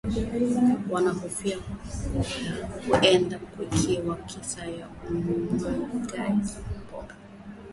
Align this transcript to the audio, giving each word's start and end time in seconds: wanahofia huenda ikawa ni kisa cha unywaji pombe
wanahofia 0.91 1.57
huenda 2.87 3.39
ikawa 3.59 4.17
ni 4.17 4.23
kisa 4.23 4.61
cha 4.75 4.87
unywaji 5.09 6.55
pombe 6.91 7.13